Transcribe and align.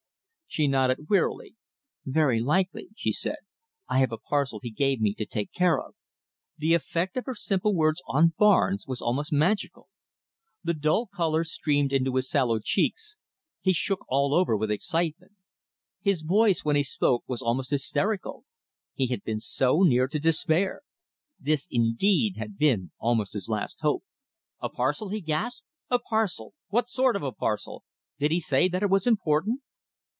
She 0.53 0.67
nodded 0.67 1.09
wearily. 1.09 1.55
"Very 2.05 2.41
likely," 2.41 2.89
she 2.97 3.13
said. 3.13 3.37
"I 3.87 3.99
have 3.99 4.11
a 4.11 4.17
parcel 4.17 4.59
he 4.61 4.69
gave 4.69 4.99
me 4.99 5.13
to 5.13 5.25
take 5.25 5.53
care 5.53 5.79
of." 5.79 5.95
The 6.57 6.73
effect 6.73 7.15
of 7.15 7.23
her 7.25 7.35
simple 7.35 7.73
words 7.73 8.03
on 8.05 8.33
Barnes 8.37 8.85
was 8.85 9.01
almost 9.01 9.31
magical. 9.31 9.87
The 10.61 10.73
dull 10.73 11.07
colour 11.07 11.45
streamed 11.45 11.93
into 11.93 12.13
his 12.17 12.29
sallow 12.29 12.59
cheeks, 12.59 13.15
he 13.61 13.71
shook 13.71 14.01
all 14.09 14.33
over 14.35 14.57
with 14.57 14.69
excitement. 14.71 15.31
His 16.01 16.21
voice, 16.21 16.65
when 16.65 16.75
he 16.75 16.83
spoke, 16.83 17.23
was 17.27 17.41
almost 17.41 17.69
hysterical. 17.69 18.43
He 18.93 19.07
had 19.07 19.23
been 19.23 19.39
so 19.39 19.83
near 19.83 20.09
to 20.09 20.19
despair. 20.19 20.81
This 21.39 21.65
indeed 21.71 22.35
had 22.35 22.57
been 22.57 22.91
almost 22.99 23.31
his 23.31 23.47
last 23.47 23.79
hope. 23.79 24.03
"A 24.61 24.67
parcel!" 24.67 25.07
he 25.07 25.21
gasped. 25.21 25.65
"A 25.89 25.97
parcel! 25.97 26.53
What 26.67 26.89
sort 26.89 27.15
of 27.15 27.23
a 27.23 27.31
parcel? 27.31 27.85
Did 28.19 28.31
he 28.31 28.41
say 28.41 28.67
that 28.67 28.83
it 28.83 28.89
was 28.89 29.07
important?" 29.07 29.61